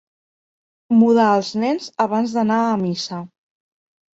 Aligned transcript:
Mudar 1.01 1.27
els 1.33 1.51
nens 1.65 1.91
abans 2.07 2.35
d'anar 2.39 2.59
a 2.63 2.75
missa. 2.89 3.21